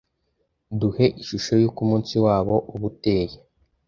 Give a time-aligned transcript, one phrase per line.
[0.79, 3.37] Duhe ishusho y’uko umunsi wabo uba uteye